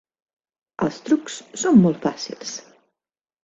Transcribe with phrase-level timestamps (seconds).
[0.85, 2.59] Els trucs són molt fàcils.